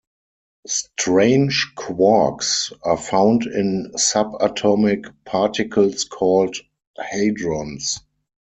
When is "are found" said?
2.81-3.43